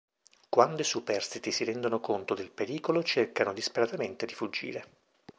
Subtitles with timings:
[0.49, 4.87] Quando i superstiti si rendono conto del pericolo cercano disperatamente di fuggire.